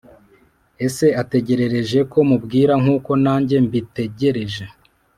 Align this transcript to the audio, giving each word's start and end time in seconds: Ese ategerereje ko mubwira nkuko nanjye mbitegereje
Ese 0.85 1.07
ategerereje 1.21 1.99
ko 2.11 2.19
mubwira 2.29 2.73
nkuko 2.81 3.11
nanjye 3.23 3.55
mbitegereje 3.65 4.63